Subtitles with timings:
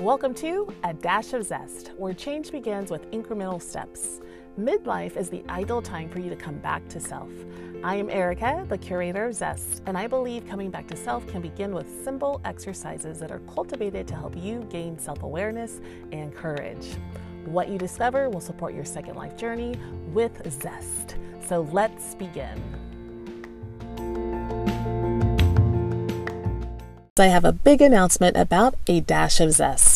[0.00, 4.22] Welcome to A Dash of Zest, where change begins with incremental steps.
[4.58, 7.28] Midlife is the ideal time for you to come back to self.
[7.84, 11.42] I am Ericka, the curator of Zest, and I believe coming back to self can
[11.42, 16.96] begin with simple exercises that are cultivated to help you gain self awareness and courage.
[17.44, 19.78] What you discover will support your second life journey
[20.14, 21.16] with Zest.
[21.46, 22.58] So let's begin.
[27.20, 29.89] I have a big announcement about a dash of zest.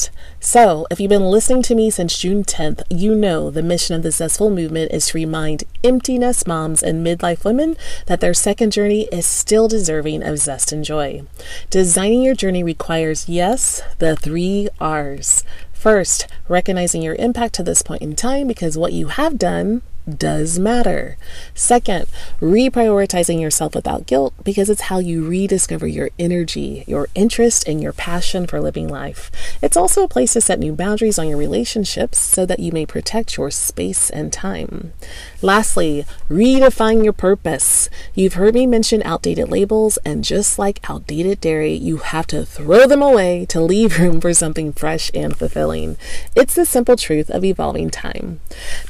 [0.47, 4.03] So, if you've been listening to me since June 10th, you know the mission of
[4.03, 9.09] the Zestful movement is to remind empty-nest moms and midlife women that their second journey
[9.11, 11.23] is still deserving of zest and joy.
[11.71, 15.45] Designing your journey requires, yes, the three R's.
[15.73, 20.59] First, recognizing your impact to this point in time because what you have done does
[20.59, 21.17] matter.
[21.55, 22.07] Second,
[22.41, 27.93] reprioritizing yourself without guilt because it's how you rediscover your energy, your interest, and your
[27.93, 29.31] passion for living life.
[29.63, 32.85] It's also a place to set new boundaries on your relationships so that you may
[32.85, 34.93] protect your space and time.
[35.41, 37.89] Lastly, redefine your purpose.
[38.15, 42.87] You've heard me mention outdated labels, and just like outdated dairy, you have to throw
[42.87, 45.97] them away to leave room for something fresh and fulfilling.
[46.35, 48.41] It's the simple truth of evolving time.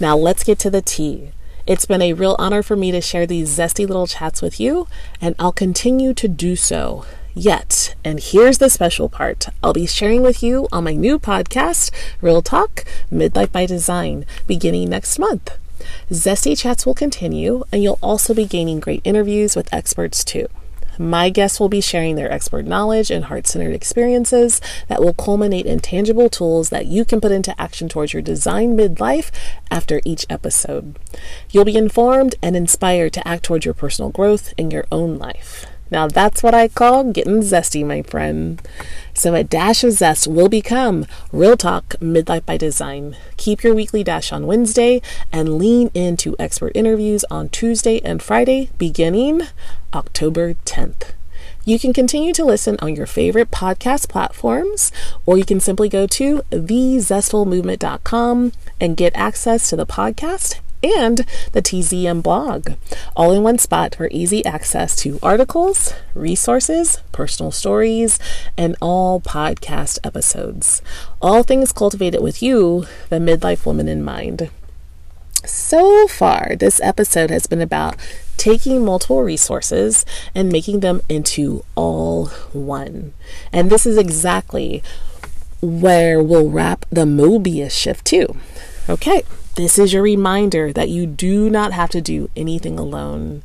[0.01, 1.03] Now, let's get to the tea
[1.66, 4.86] it's been a real honor for me to share these zesty little chats with you,
[5.19, 7.06] and I'll continue to do so.
[7.34, 11.91] Yet, and here's the special part I'll be sharing with you on my new podcast,
[12.20, 15.56] Real Talk Midlife by Design, beginning next month.
[16.10, 20.48] Zesty chats will continue, and you'll also be gaining great interviews with experts too.
[20.98, 25.67] My guests will be sharing their expert knowledge and heart centered experiences that will culminate
[25.67, 29.31] in tangible tools that you can put into action towards your design midlife
[29.70, 30.98] after each episode.
[31.50, 35.67] You'll be informed and inspired to act towards your personal growth in your own life.
[35.95, 38.61] Now, that's what I call getting zesty, my friend.
[39.14, 43.17] So, a dash of zest will become Real Talk Midlife by Design.
[43.37, 45.00] Keep your weekly dash on Wednesday
[45.31, 49.43] and lean into expert interviews on Tuesday and Friday beginning
[49.94, 51.12] October 10th.
[51.65, 54.91] You can continue to listen on your favorite podcast platforms,
[55.25, 61.62] or you can simply go to thezestfulmovement.com and get access to the podcast and the
[61.62, 62.72] TZM blog,
[63.17, 68.19] all in one spot for easy access to articles, resources, personal stories,
[68.59, 70.83] and all podcast episodes.
[71.23, 74.50] All things cultivated with you, the midlife woman, in mind.
[75.47, 77.97] So far, this episode has been about
[78.37, 83.12] taking multiple resources and making them into all one.
[83.53, 84.83] And this is exactly
[85.61, 88.37] where we'll wrap the Mobius shift too.
[88.89, 89.23] Okay,
[89.54, 93.42] this is your reminder that you do not have to do anything alone.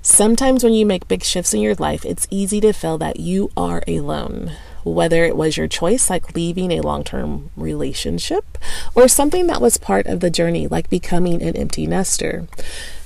[0.00, 3.50] Sometimes when you make big shifts in your life, it's easy to feel that you
[3.56, 4.52] are alone.
[4.82, 8.56] Whether it was your choice, like leaving a long term relationship,
[8.94, 12.48] or something that was part of the journey, like becoming an empty nester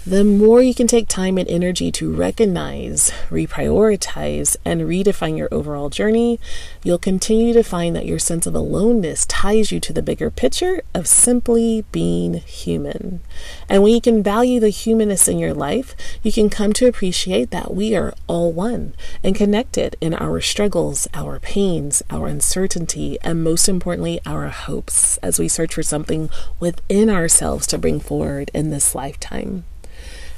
[0.06, 5.88] the more you can take time and energy to recognize, reprioritize, and redefine your overall
[5.88, 6.38] journey,
[6.82, 10.82] you'll continue to find that your sense of aloneness ties you to the bigger picture
[10.92, 13.20] of simply being human.
[13.66, 17.50] And when you can value the humanness in your life, you can come to appreciate
[17.50, 23.42] that we are all one and connected in our struggles, our pains, our uncertainty, and
[23.42, 26.28] most importantly, our hopes as we search for something
[26.60, 29.64] within ourselves to bring forward in this lifetime.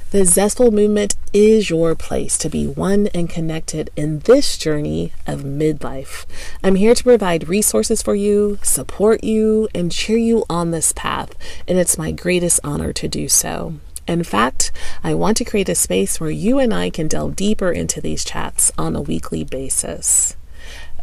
[0.09, 5.41] The Zestful Movement is your place to be one and connected in this journey of
[5.41, 6.25] midlife.
[6.63, 11.33] I'm here to provide resources for you, support you, and cheer you on this path,
[11.67, 13.73] and it's my greatest honor to do so.
[14.07, 14.71] In fact,
[15.03, 18.23] I want to create a space where you and I can delve deeper into these
[18.23, 20.37] chats on a weekly basis.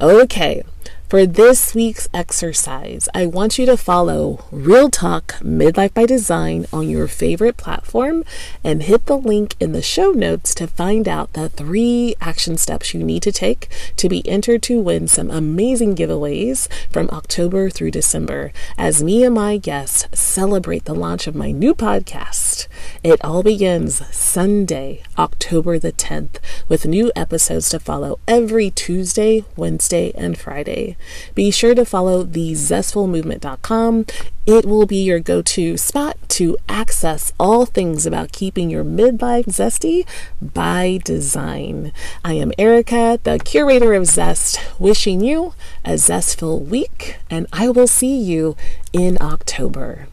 [0.00, 0.62] Okay,
[1.08, 6.88] for this week's exercise, I want you to follow Real Talk Midlife by Design on
[6.88, 8.24] your favorite platform
[8.64, 12.94] and hit the link in the show notes to find out the three action steps
[12.94, 17.90] you need to take to be entered to win some amazing giveaways from October through
[17.90, 22.66] December as me and my guests celebrate the launch of my new podcast.
[23.02, 30.10] It all begins Sunday, October the 10th, with new episodes to follow every Tuesday, Wednesday,
[30.16, 30.93] and Friday.
[31.34, 34.06] Be sure to follow the thezestfulmovement.com.
[34.46, 39.46] It will be your go to spot to access all things about keeping your midlife
[39.46, 40.06] zesty
[40.40, 41.92] by design.
[42.24, 45.54] I am Ericka, the curator of Zest, wishing you
[45.84, 48.56] a zestful week, and I will see you
[48.92, 50.08] in October.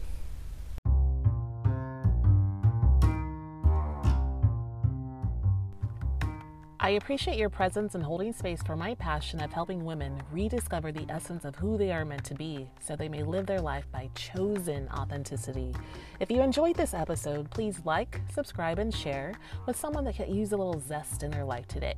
[6.84, 11.06] I appreciate your presence and holding space for my passion of helping women rediscover the
[11.08, 14.10] essence of who they are meant to be so they may live their life by
[14.16, 15.72] chosen authenticity.
[16.18, 19.32] If you enjoyed this episode, please like, subscribe, and share
[19.64, 21.94] with someone that could use a little zest in their life today.